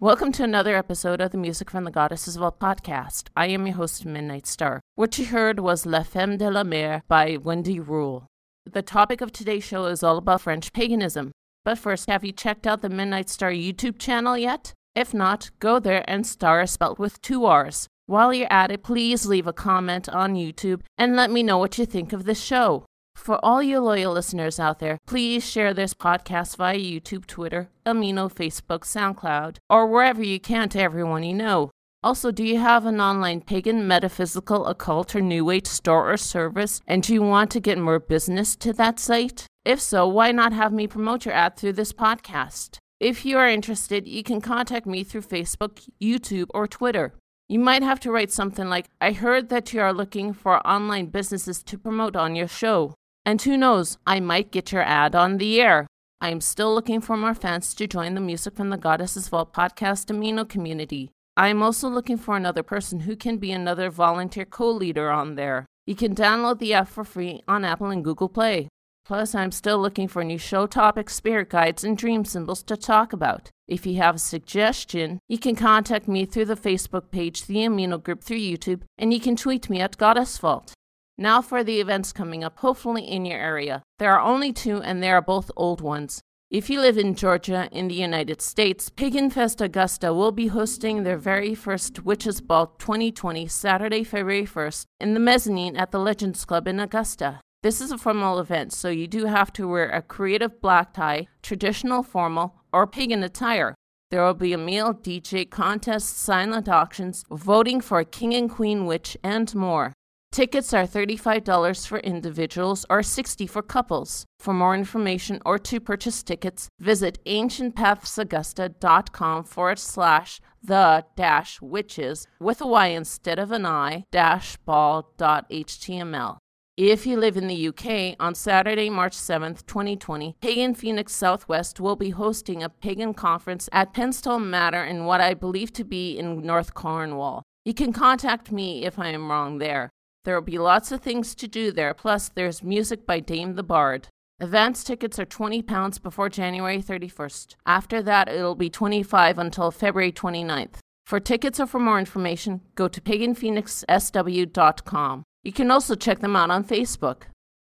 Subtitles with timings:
[0.00, 3.30] Welcome to another episode of the Music from the Goddesses Vault podcast.
[3.34, 4.80] I am your host, Midnight Star.
[4.94, 8.28] What you heard was La Femme de la Mer by Wendy Rule.
[8.64, 11.32] The topic of today's show is all about French paganism.
[11.64, 14.72] But first, have you checked out the Midnight Star YouTube channel yet?
[14.94, 17.88] If not, go there and star is spelled with two R's.
[18.06, 21.76] While you're at it, please leave a comment on YouTube and let me know what
[21.76, 22.84] you think of this show.
[23.18, 28.32] For all you loyal listeners out there, please share this podcast via YouTube, Twitter, Amino,
[28.32, 31.70] Facebook, SoundCloud, or wherever you can to everyone you know.
[32.02, 36.80] Also, do you have an online pagan, metaphysical, occult, or new age store or service
[36.86, 39.46] and do you want to get more business to that site?
[39.62, 42.78] If so, why not have me promote your ad through this podcast?
[42.98, 47.12] If you are interested, you can contact me through Facebook, YouTube, or Twitter.
[47.48, 51.06] You might have to write something like, I heard that you are looking for online
[51.06, 52.94] businesses to promote on your show.
[53.28, 55.86] And who knows, I might get your ad on the air.
[56.18, 59.52] I am still looking for more fans to join the Music from the Goddesses Vault
[59.52, 61.10] podcast Amino community.
[61.36, 65.34] I am also looking for another person who can be another volunteer co leader on
[65.34, 65.66] there.
[65.84, 68.68] You can download the app for free on Apple and Google Play.
[69.04, 73.12] Plus, I'm still looking for new show topics, spirit guides, and dream symbols to talk
[73.12, 73.50] about.
[73.66, 78.02] If you have a suggestion, you can contact me through the Facebook page, the Amino
[78.02, 80.72] group through YouTube, and you can tweet me at Goddess Vault.
[81.20, 83.82] Now for the events coming up, hopefully in your area.
[83.98, 86.20] There are only two, and they are both old ones.
[86.48, 91.02] If you live in Georgia in the United States, Pagan Fest Augusta will be hosting
[91.02, 96.44] their very first Witches Ball 2020 Saturday, February 1st in the mezzanine at the Legends
[96.44, 97.40] Club in Augusta.
[97.64, 101.26] This is a formal event, so you do have to wear a creative black tie,
[101.42, 103.74] traditional formal, or pagan attire.
[104.12, 108.86] There will be a meal, DJ contest, silent auctions, voting for a king and queen
[108.86, 109.92] witch, and more.
[110.30, 114.26] Tickets are $35 for individuals or 60 for couples.
[114.38, 122.60] For more information or to purchase tickets, visit ancientpathsaugusta.com forward slash the dash witches with
[122.60, 126.36] a Y instead of an I dash ball.html.
[126.76, 131.96] If you live in the UK, on Saturday, March 7th, 2020, Pagan Phoenix Southwest will
[131.96, 136.42] be hosting a pagan conference at Penston Manor in what I believe to be in
[136.42, 137.42] North Cornwall.
[137.64, 139.90] You can contact me if I am wrong there.
[140.28, 143.62] There will be lots of things to do there, plus, there's music by Damh the
[143.62, 144.08] Bard.
[144.38, 147.54] Advance tickets are £20 before January 31st.
[147.64, 150.80] After that, it'll be 25 until February 29th.
[151.06, 155.22] For tickets or for more information, go to paganphoenixsw.com.
[155.44, 157.22] You can also check them out on Facebook.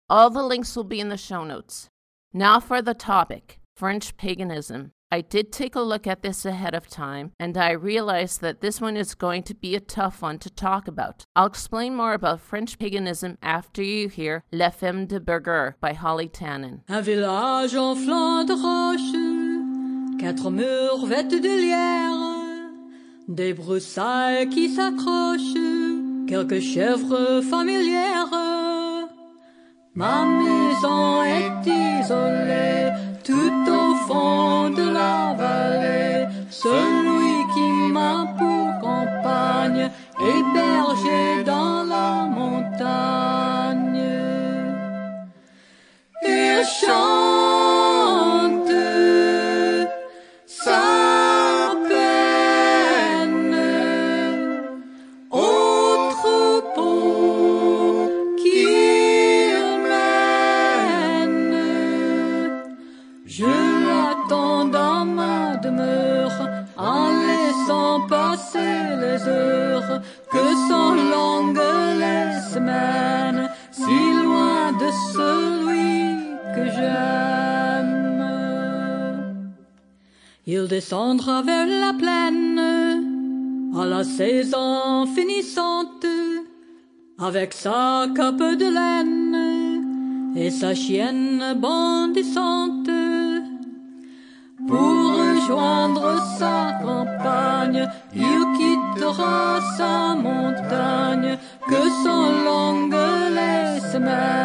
[0.09, 1.87] All the links will be in the show notes.
[2.33, 4.89] Now for the topic French paganism.
[5.15, 8.81] I did take a look at this ahead of time, and I realized that this
[8.81, 11.23] one is going to be a tough one to talk about.
[11.37, 16.27] I'll explain more about French paganism after you hear La Femme de Berger by Holly
[16.27, 16.81] Tannen.
[16.89, 22.65] Un village en flanc de roche, quatre murs vêtus de lierre,
[23.29, 28.33] des broussailles qui s'accrochent, quelques chèvres familières.
[29.93, 32.91] Ma maison est isolée
[33.23, 44.01] tout au fond de la vallée, celui qui m'a pour compagne, hébergé dans la montagne.
[46.23, 47.24] Il chante
[80.47, 86.05] Il descendra vers la plaine à la saison finissante
[87.17, 92.91] avec sa cape de laine et sa chienne bondissante.
[94.67, 102.95] Pour rejoindre sa campagne, il quittera sa montagne, que sont longues
[103.33, 104.44] les semaines,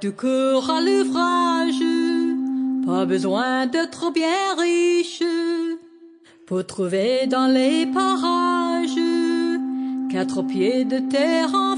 [0.00, 1.82] du cœur à l'ouvrage.
[2.86, 5.22] Pas besoin d'être bien riche
[6.46, 9.02] pour trouver dans les parages
[10.10, 11.76] quatre pieds de terre en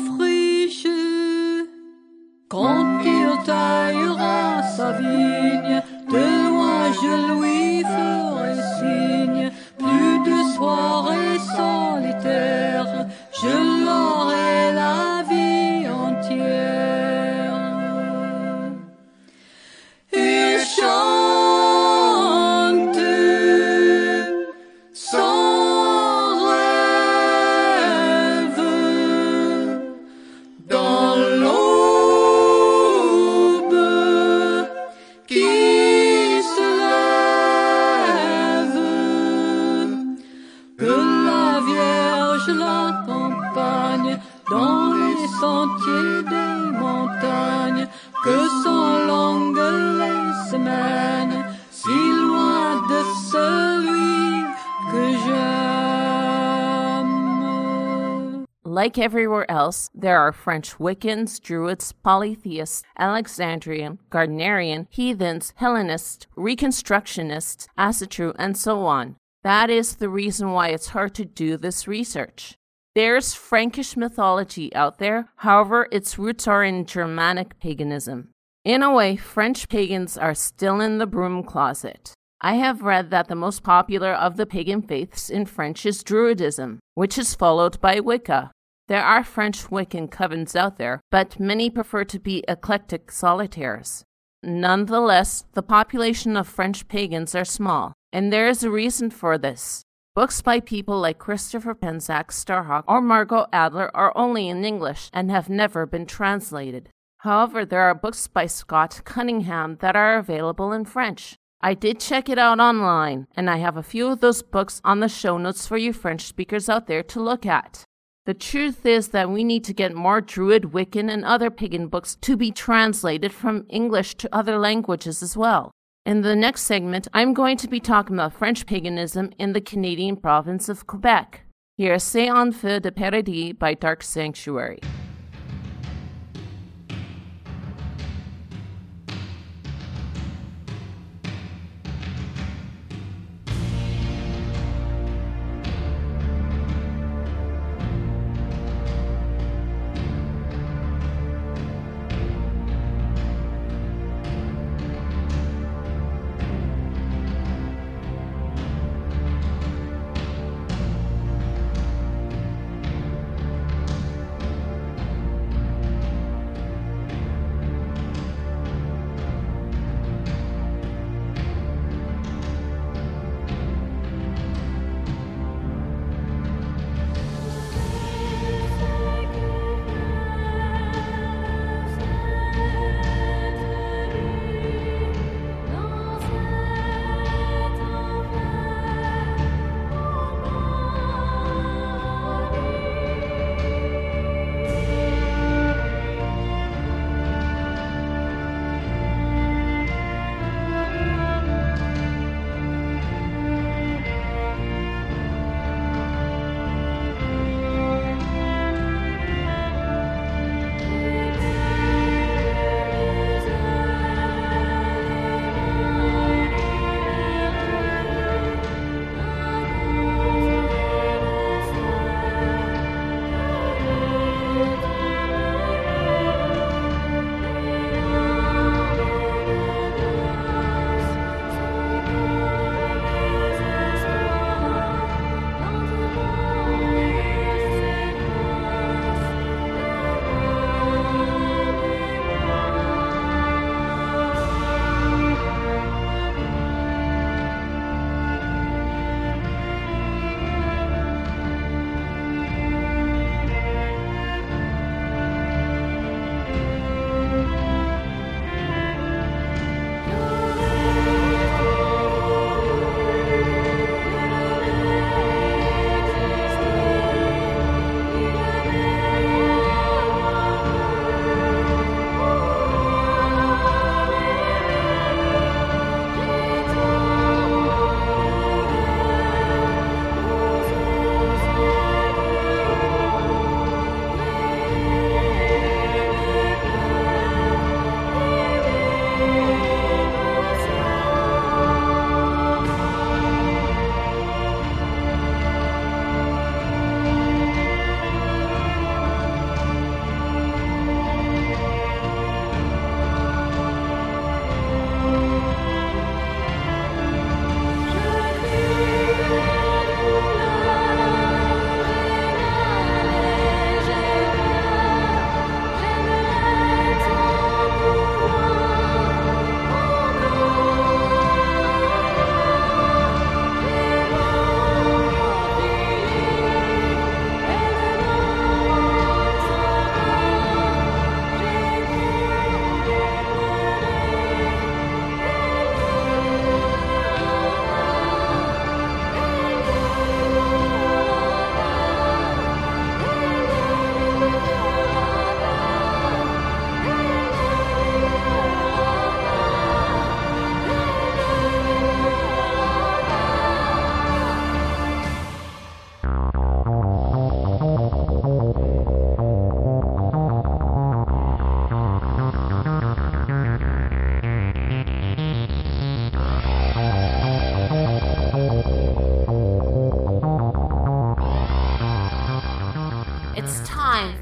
[58.80, 68.34] Like everywhere else, there are French Wiccans, Druids, polytheists, Alexandrian, Gardnerian, heathens, Hellenists, Reconstructionists, Asatru,
[68.38, 69.16] and so on.
[69.42, 72.54] That is the reason why it's hard to do this research.
[72.94, 78.30] There's Frankish mythology out there, however, its roots are in Germanic paganism.
[78.64, 82.14] In a way, French pagans are still in the broom closet.
[82.40, 86.78] I have read that the most popular of the pagan faiths in French is Druidism,
[86.94, 88.50] which is followed by Wicca.
[88.90, 94.02] There are French Wiccan covens out there, but many prefer to be eclectic solitaires.
[94.42, 99.85] Nonetheless, the population of French pagans are small, and there is a reason for this.
[100.16, 105.30] Books by people like Christopher Penczak Starhawk or Margot Adler are only in English and
[105.30, 106.88] have never been translated.
[107.18, 111.37] However, there are books by Scott Cunningham that are available in French.
[111.61, 114.99] I did check it out online, and I have a few of those books on
[114.99, 117.85] the show notes for you French speakers out there to look at.
[118.30, 122.14] The truth is that we need to get more Druid, Wiccan, and other pagan books
[122.20, 125.72] to be translated from English to other languages as well.
[126.06, 130.16] In the next segment, I'm going to be talking about French paganism in the Canadian
[130.16, 131.42] province of Quebec.
[131.76, 134.78] Here's feu de Paradis by Dark Sanctuary.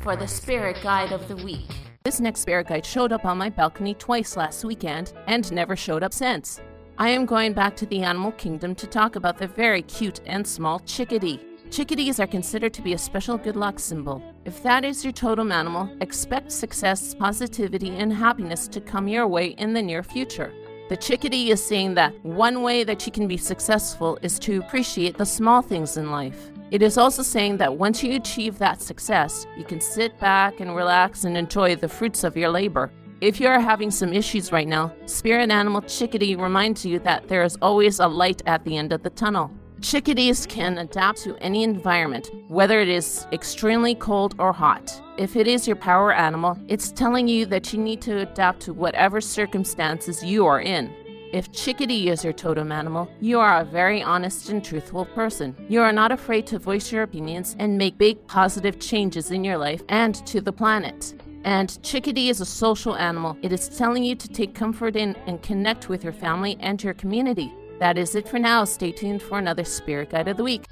[0.08, 1.68] For the spirit guide of the week.
[2.02, 6.02] This next spirit guide showed up on my balcony twice last weekend and never showed
[6.02, 6.62] up since.
[6.96, 10.46] I am going back to the animal kingdom to talk about the very cute and
[10.46, 11.44] small chickadee.
[11.70, 14.22] Chickadees are considered to be a special good luck symbol.
[14.46, 19.48] If that is your totem animal, expect success, positivity, and happiness to come your way
[19.58, 20.54] in the near future.
[20.88, 25.18] The chickadee is saying that one way that you can be successful is to appreciate
[25.18, 26.50] the small things in life.
[26.70, 30.74] It is also saying that once you achieve that success, you can sit back and
[30.74, 32.90] relax and enjoy the fruits of your labor.
[33.20, 37.42] If you are having some issues right now, spirit animal chickadee reminds you that there
[37.42, 39.50] is always a light at the end of the tunnel.
[39.80, 45.00] Chickadees can adapt to any environment, whether it is extremely cold or hot.
[45.16, 48.74] If it is your power animal, it's telling you that you need to adapt to
[48.74, 50.92] whatever circumstances you are in.
[51.32, 55.54] If chickadee is your totem animal, you are a very honest and truthful person.
[55.68, 59.58] You are not afraid to voice your opinions and make big positive changes in your
[59.58, 61.14] life and to the planet.
[61.44, 63.36] And chickadee is a social animal.
[63.42, 66.94] It is telling you to take comfort in and connect with your family and your
[66.94, 67.52] community.
[67.78, 68.64] That is it for now.
[68.64, 70.64] Stay tuned for another Spirit Guide of the Week.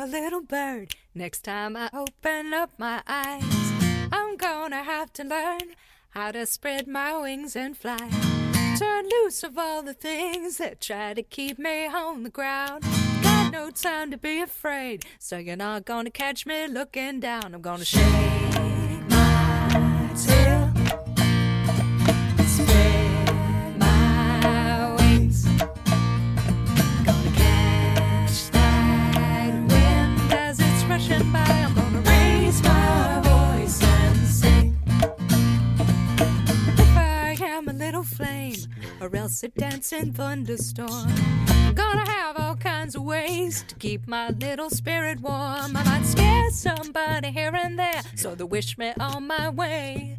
[0.00, 3.72] A little bird, next time I open up my eyes,
[4.10, 5.76] I'm gonna have to learn
[6.10, 8.10] how to spread my wings and fly.
[8.78, 12.82] Turn loose of all the things that try to keep me on the ground.
[13.22, 17.54] Got no time to be afraid, so you're not gonna catch me looking down.
[17.54, 18.43] I'm gonna shake
[39.04, 41.12] or else a dancing thunderstorm.
[41.74, 45.76] Gonna have all kinds of ways to keep my little spirit warm.
[45.76, 50.16] I might scare somebody here and there, so they wish me on my way.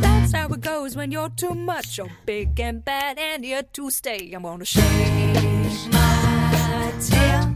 [0.00, 3.90] That's how it goes when you're too much, you're big and bad, and you're to
[3.90, 4.30] stay.
[4.34, 4.82] I'm gonna shake
[5.92, 7.54] my tail,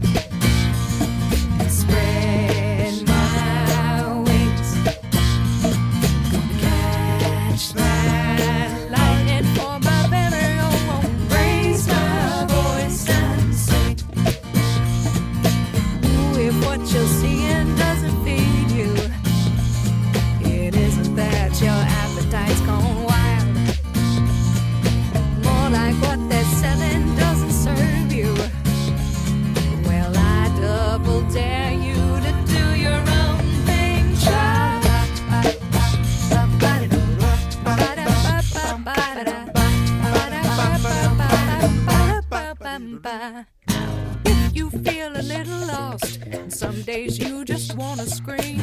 [44.25, 48.61] If you feel a little lost, and some days you just wanna scream,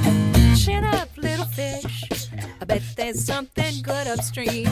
[0.57, 2.29] chin up, little fish.
[2.61, 4.69] I bet there's something good upstream.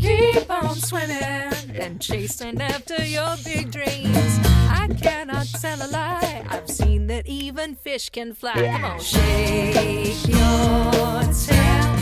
[0.00, 4.38] Keep on swimming and chasing after your big dreams.
[4.68, 6.44] I cannot tell a lie.
[6.48, 8.54] I've seen that even fish can fly.
[8.54, 12.01] Come on, shake your tail.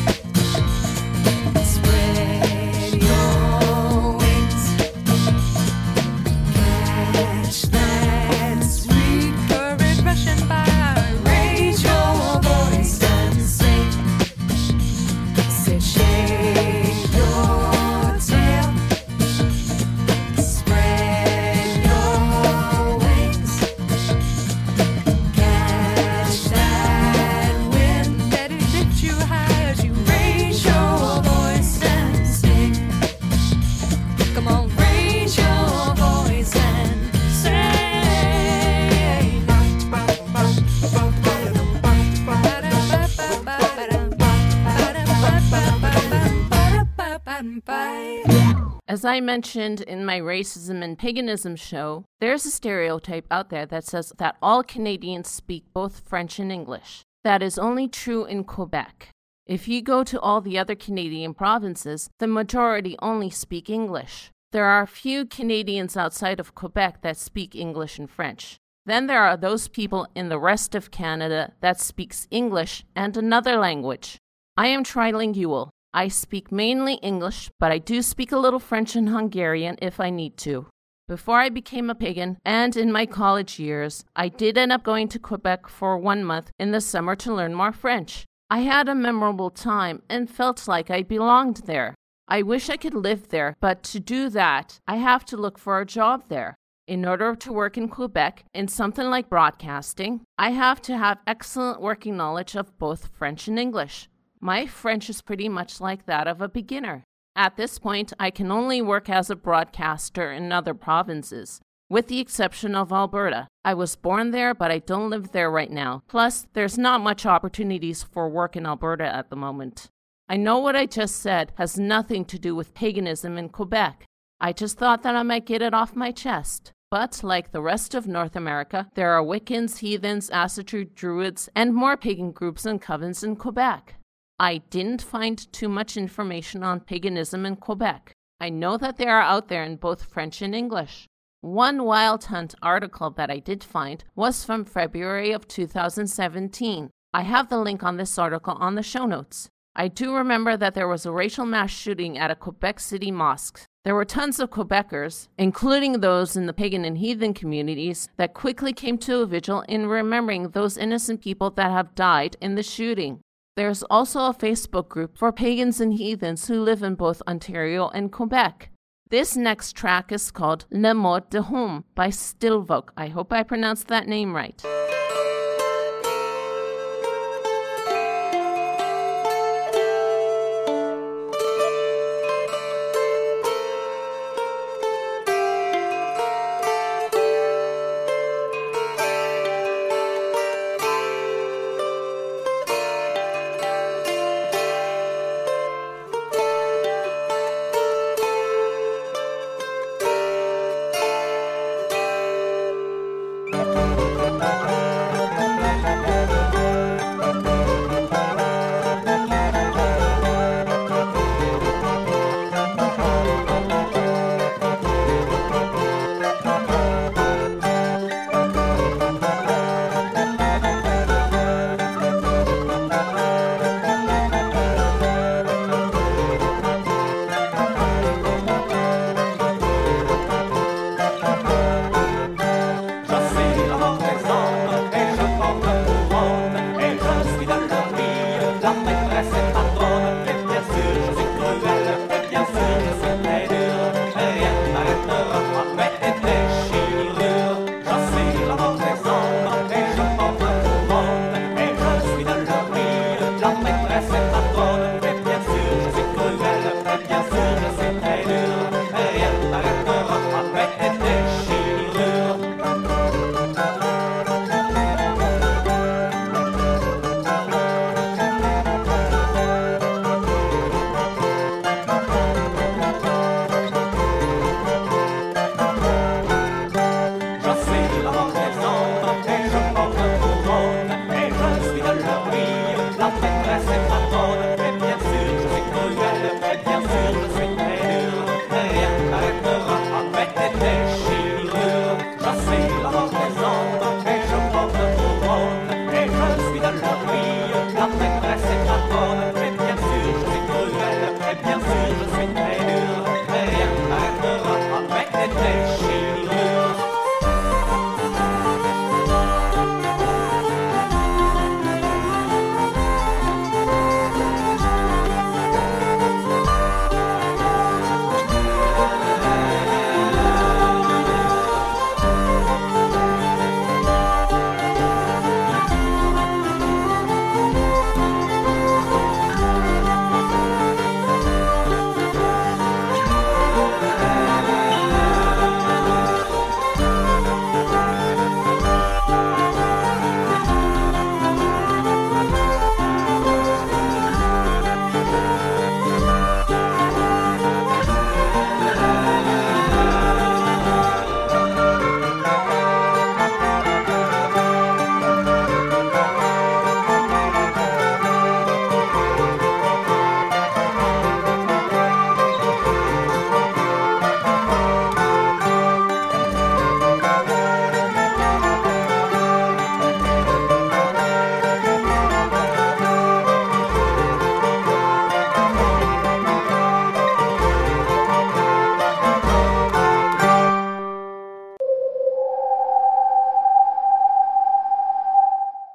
[49.10, 54.12] I mentioned in my racism and paganism show, there's a stereotype out there that says
[54.18, 57.02] that all Canadians speak both French and English.
[57.24, 59.08] That is only true in Quebec.
[59.46, 64.30] If you go to all the other Canadian provinces, the majority only speak English.
[64.52, 68.58] There are few Canadians outside of Quebec that speak English and French.
[68.86, 73.56] Then there are those people in the rest of Canada that speaks English and another
[73.56, 74.18] language.
[74.56, 75.70] I am trilingual.
[75.92, 80.10] I speak mainly English, but I do speak a little French and Hungarian if I
[80.10, 80.66] need to.
[81.08, 85.08] Before I became a pagan and in my college years, I did end up going
[85.08, 88.24] to Quebec for one month in the summer to learn more French.
[88.48, 91.96] I had a memorable time and felt like I belonged there.
[92.28, 95.80] I wish I could live there, but to do that, I have to look for
[95.80, 96.54] a job there.
[96.86, 101.80] In order to work in Quebec in something like broadcasting, I have to have excellent
[101.80, 104.08] working knowledge of both French and English.
[104.42, 107.04] My French is pretty much like that of a beginner.
[107.36, 112.20] At this point, I can only work as a broadcaster in other provinces, with the
[112.20, 113.48] exception of Alberta.
[113.66, 116.02] I was born there, but I don't live there right now.
[116.08, 119.88] Plus, there's not much opportunities for work in Alberta at the moment.
[120.26, 124.06] I know what I just said has nothing to do with paganism in Quebec.
[124.40, 126.72] I just thought that I might get it off my chest.
[126.90, 131.96] But like the rest of North America, there are Wiccans, heathens, Asatru, Druids, and more
[131.96, 133.96] pagan groups and covens in Quebec.
[134.40, 138.14] I didn't find too much information on paganism in Quebec.
[138.40, 141.04] I know that they are out there in both French and English.
[141.42, 146.88] One Wild Hunt article that I did find was from February of 2017.
[147.12, 149.50] I have the link on this article on the show notes.
[149.76, 153.66] I do remember that there was a racial mass shooting at a Quebec City mosque.
[153.84, 158.72] There were tons of Quebecers, including those in the pagan and heathen communities, that quickly
[158.72, 163.20] came to a vigil in remembering those innocent people that have died in the shooting.
[163.60, 168.10] There's also a Facebook group for pagans and heathens who live in both Ontario and
[168.10, 168.70] Quebec.
[169.10, 172.90] This next track is called Le Mot de Homme by Stille Volk.
[172.96, 174.64] I hope I pronounced that name right.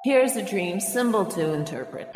[0.05, 2.11] Here's a dream symbol to interpret.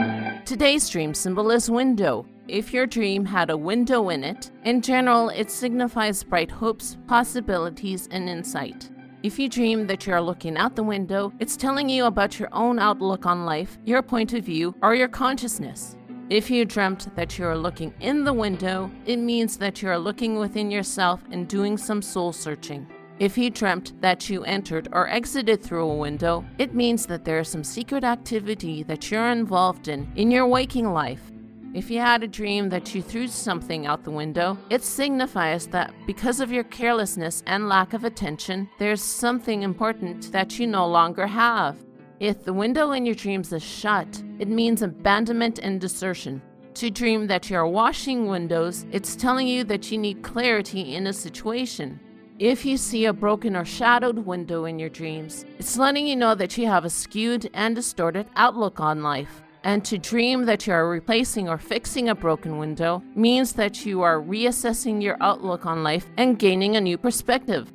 [0.45, 2.23] Today's dream symbol is window.
[2.47, 8.07] If your dream had a window in it, in general, it signifies bright hopes, possibilities,
[8.11, 8.91] and insight.
[9.23, 12.49] If you dream that you are looking out the window, it's telling you about your
[12.51, 15.97] own outlook on life, your point of view, or your consciousness.
[16.29, 19.97] If you dreamt that you are looking in the window, it means that you are
[19.97, 22.85] looking within yourself and doing some soul searching.
[23.19, 27.39] If you dreamt that you entered or exited through a window, it means that there
[27.39, 31.29] is some secret activity that you're involved in in your waking life.
[31.73, 35.93] If you had a dream that you threw something out the window, it signifies that
[36.07, 41.27] because of your carelessness and lack of attention, there's something important that you no longer
[41.27, 41.75] have.
[42.21, 46.41] If the window in your dreams is shut, it means abandonment and desertion.
[46.75, 51.07] To dream that you are washing windows, it's telling you that you need clarity in
[51.07, 51.99] a situation.
[52.39, 56.35] If you see a broken or shadowed window in your dreams, it's letting you know
[56.35, 59.41] that you have a skewed and distorted outlook on life.
[59.65, 64.03] And to dream that you are replacing or fixing a broken window means that you
[64.03, 67.73] are reassessing your outlook on life and gaining a new perspective.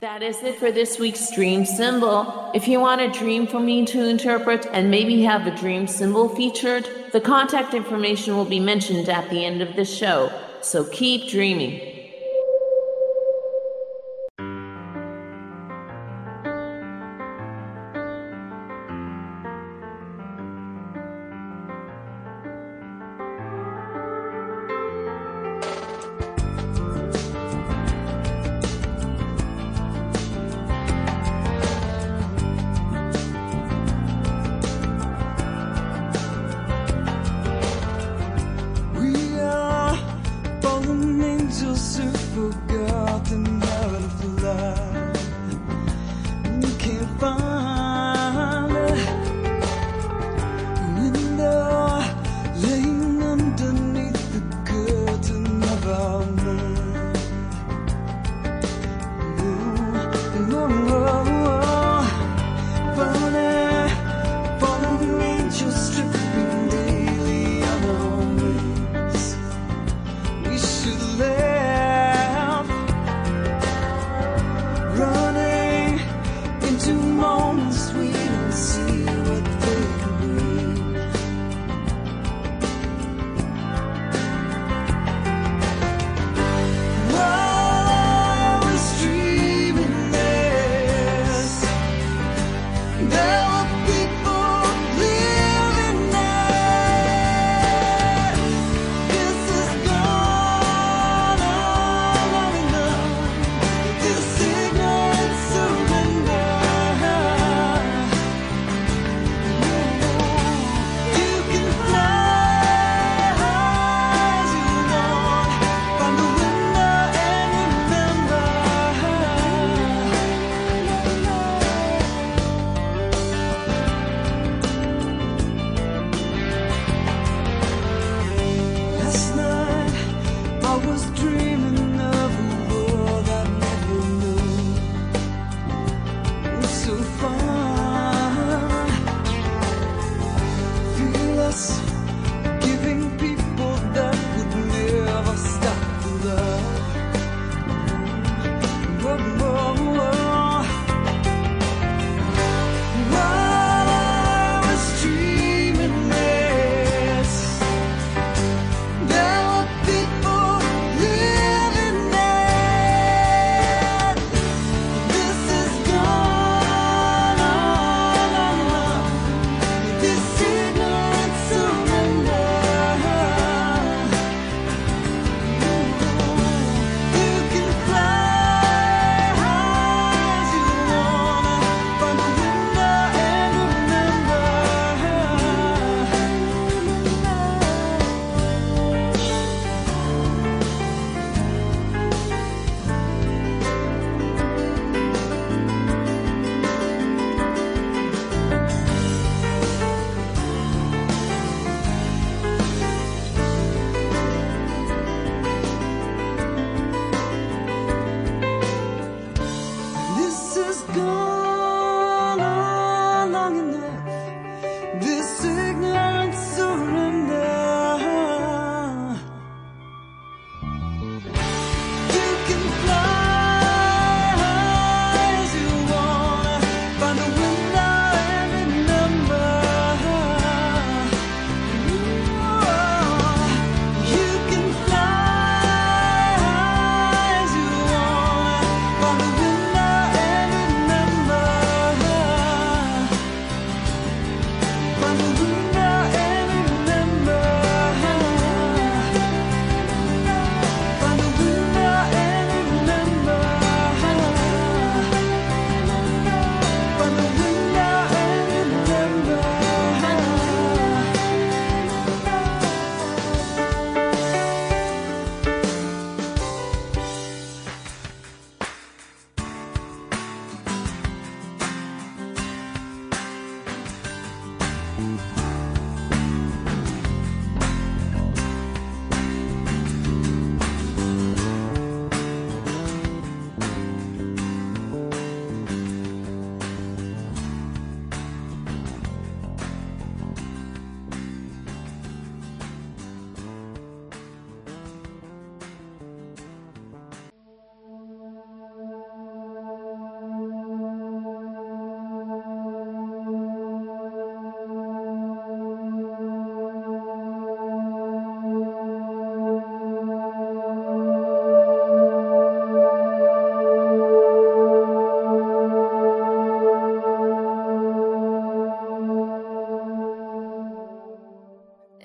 [0.00, 2.50] That is it for this week's dream symbol.
[2.56, 6.28] If you want a dream for me to interpret and maybe have a dream symbol
[6.28, 10.28] featured, the contact information will be mentioned at the end of the show.
[10.60, 11.91] So keep dreaming.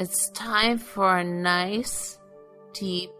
[0.09, 2.17] It's time for a nice,
[2.71, 3.11] deep,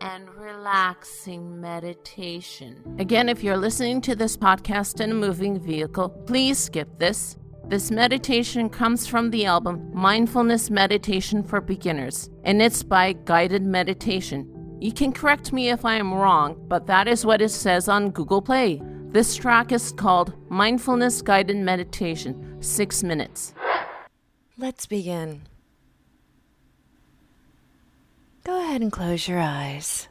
[0.00, 2.94] and relaxing meditation.
[3.00, 7.36] Again, if you're listening to this podcast in a moving vehicle, please skip this.
[7.66, 14.78] This meditation comes from the album Mindfulness Meditation for Beginners, and it's by Guided Meditation.
[14.80, 18.10] You can correct me if I am wrong, but that is what it says on
[18.10, 18.80] Google Play.
[19.08, 23.54] This track is called Mindfulness Guided Meditation, 6 minutes.
[24.56, 25.42] Let's begin.
[28.48, 30.08] Go ahead and close your eyes.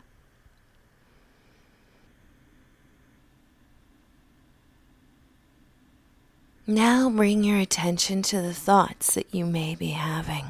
[6.67, 10.45] Now bring your attention to the thoughts that you may be having.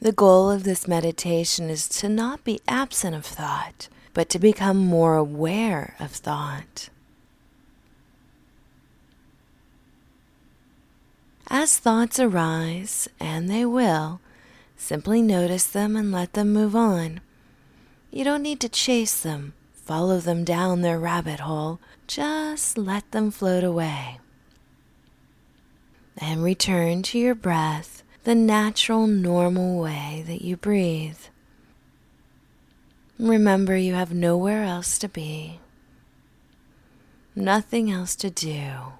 [0.00, 4.78] The goal of this meditation is to not be absent of thought, but to become
[4.78, 6.88] more aware of thought.
[11.54, 14.22] As thoughts arise, and they will,
[14.74, 17.20] simply notice them and let them move on.
[18.10, 23.30] You don't need to chase them, follow them down their rabbit hole, just let them
[23.30, 24.18] float away.
[26.16, 31.18] And return to your breath the natural, normal way that you breathe.
[33.18, 35.60] Remember, you have nowhere else to be,
[37.36, 38.94] nothing else to do.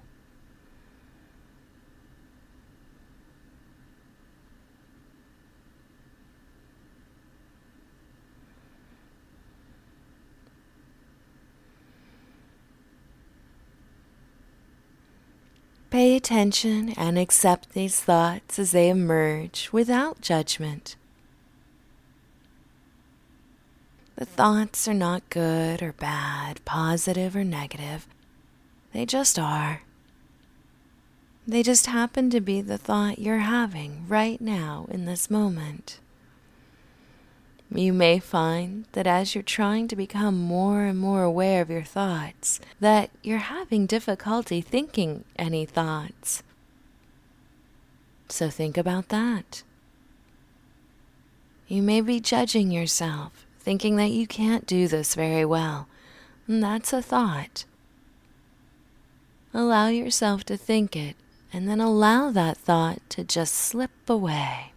[15.93, 20.97] Pay attention and accept these thoughts as they emerge without judgment.
[24.16, 28.07] The thoughts are not good or bad, positive or negative.
[28.95, 29.82] They just are.
[31.47, 36.01] They just happen to be the thought you're having right now in this moment.
[37.74, 41.82] You may find that as you're trying to become more and more aware of your
[41.82, 46.42] thoughts, that you're having difficulty thinking any thoughts.
[48.28, 49.62] So think about that.
[51.66, 55.88] You may be judging yourself, thinking that you can't do this very well.
[56.46, 57.64] And that's a thought.
[59.54, 61.16] Allow yourself to think it,
[61.52, 64.71] and then allow that thought to just slip away.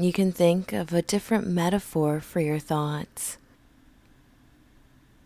[0.00, 3.36] You can think of a different metaphor for your thoughts.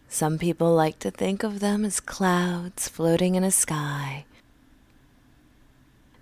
[0.08, 4.24] Some people like to think of them as clouds floating in a sky,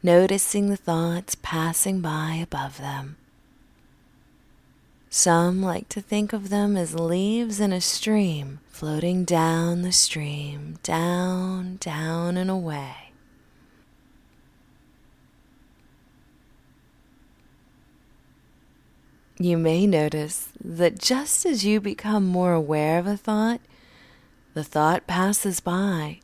[0.02, 3.14] noticing the thoughts passing by above them.
[5.08, 10.80] Some like to think of them as leaves in a stream floating down the stream,
[10.82, 13.09] down, down, and away.
[19.42, 23.62] You may notice that just as you become more aware of a thought,
[24.52, 26.20] the thought passes by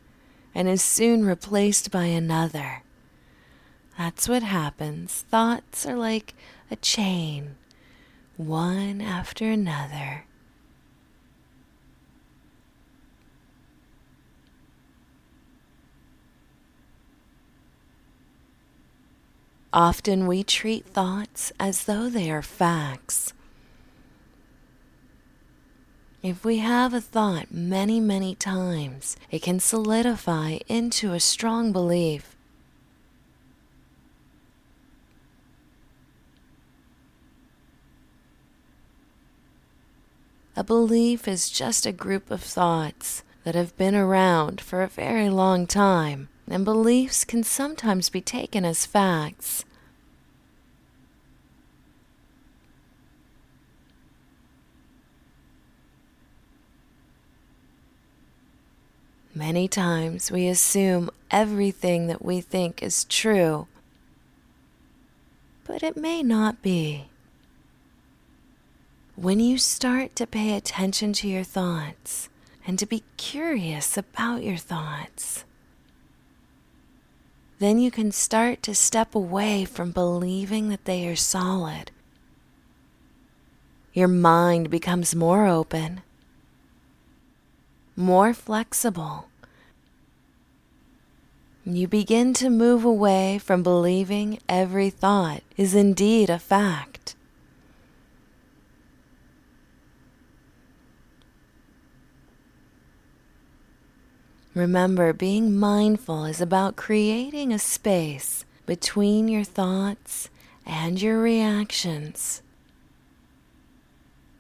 [0.55, 2.83] and is soon replaced by another.
[3.97, 5.25] That's what happens.
[5.31, 6.35] Thoughts are like
[6.71, 7.55] a chain,
[8.37, 10.26] one after another.
[19.73, 23.33] Often we treat thoughts as though they are facts.
[26.23, 32.37] If we have a thought many, many times, it can solidify into a strong belief.
[40.57, 45.29] A belief is just a group of thoughts that have been around for a very
[45.29, 49.65] long time and beliefs can sometimes be taken as facts.
[59.35, 63.67] Many times we assume everything that we think is true,
[65.65, 67.09] but it may not be.
[69.15, 72.31] When you start to pay attention to your thoughts
[72.67, 75.45] and to be curious about your thoughts,
[77.59, 81.91] then you can start to step away from believing that they are solid.
[83.93, 86.03] Your mind becomes more open,
[87.97, 89.29] more flexible.
[91.65, 96.96] You begin to move away from believing every thought is indeed a fact.
[104.57, 110.31] Remember, being mindful is about creating a space between your thoughts
[110.65, 112.41] and your reactions,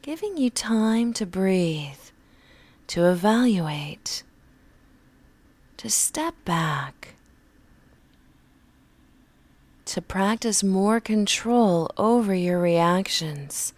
[0.01, 2.01] giving you time to breathe,
[2.87, 4.23] to evaluate,
[5.77, 7.17] to step back,
[9.85, 13.75] to practice more control over your reactions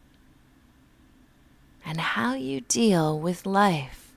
[1.84, 4.08] and how you deal with life.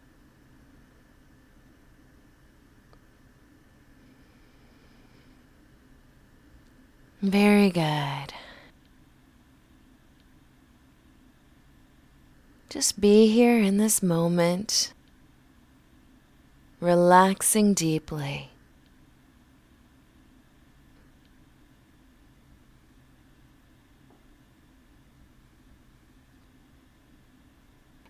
[7.22, 8.34] Very good.
[12.70, 14.94] Just be here in this moment,
[16.80, 18.51] relaxing deeply.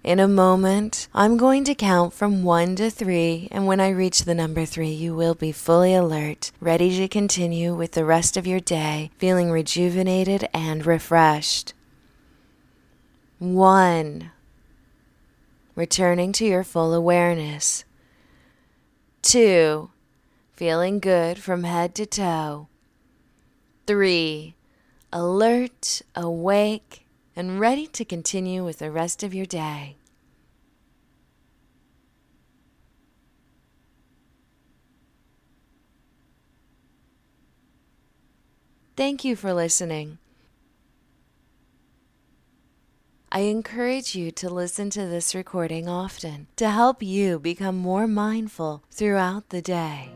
[0.03, 4.23] In a moment, I'm going to count from one to three, and when I reach
[4.23, 8.47] the number three, you will be fully alert, ready to continue with the rest of
[8.47, 11.75] your day, feeling rejuvenated and refreshed.
[13.37, 14.31] One,
[15.75, 17.85] returning to your full awareness.
[19.21, 19.91] Two,
[20.53, 22.69] feeling good from head to toe.
[23.85, 24.55] Three,
[25.13, 27.00] alert, awake,
[27.35, 29.97] and ready to continue with the rest of your day.
[38.97, 40.19] Thank you for listening.
[43.31, 48.83] I encourage you to listen to this recording often to help you become more mindful
[48.91, 50.11] throughout the day.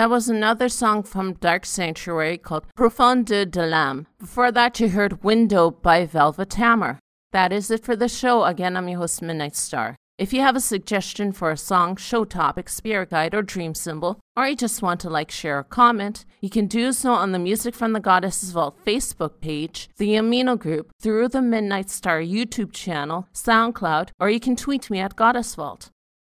[0.00, 4.06] That was another song from Dark Sanctuary called Profonde de l'âme.
[4.18, 6.98] Before that, you heard Window by Velvet Hammer.
[7.32, 8.44] That is it for the show.
[8.44, 9.96] Again, I'm your host, Midnight Star.
[10.16, 14.18] If you have a suggestion for a song, show topic, spirit guide, or dream symbol,
[14.38, 17.38] or you just want to like, share, or comment, you can do so on the
[17.38, 22.72] Music from the Goddesses Vault Facebook page, the Amino Group, through the Midnight Star YouTube
[22.72, 25.90] channel, SoundCloud, or you can tweet me at Goddess Vault.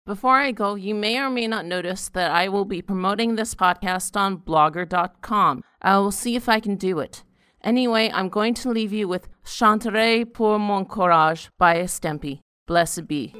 [0.05, 3.55] Before I go, you may or may not notice that I will be promoting this
[3.55, 5.63] podcast on blogger.com.
[5.81, 7.23] I will see if I can do it.
[7.63, 12.41] Anyway, I'm going to leave you with Chanterai pour mon courage by Estampie.
[12.67, 13.33] Blessed be.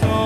[0.00, 0.25] soul.